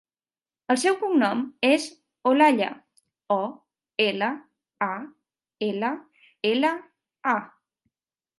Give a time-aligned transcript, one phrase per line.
[0.73, 1.83] El seu cognom és
[2.31, 2.69] Olalla:
[3.35, 3.39] o,
[4.07, 4.31] ela,
[4.87, 4.89] a,
[5.69, 5.93] ela,
[6.55, 6.73] ela,
[7.35, 7.37] a.